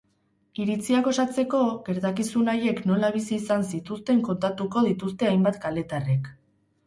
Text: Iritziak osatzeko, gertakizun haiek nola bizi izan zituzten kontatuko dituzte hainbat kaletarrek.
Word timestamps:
Iritziak 0.61 1.07
osatzeko, 1.09 1.59
gertakizun 1.89 2.49
haiek 2.53 2.81
nola 2.91 3.11
bizi 3.17 3.37
izan 3.37 3.67
zituzten 3.73 4.23
kontatuko 4.29 4.85
dituzte 4.87 5.29
hainbat 5.33 5.63
kaletarrek. 5.67 6.33